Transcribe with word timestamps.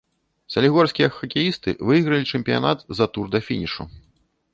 Салігорскія 0.53 1.09
хакеісты 1.17 1.73
выйгралі 1.89 2.29
чэмпіянат 2.37 2.79
за 3.01 3.05
тур 3.19 3.25
да 3.37 3.43
фінішу. 3.51 3.83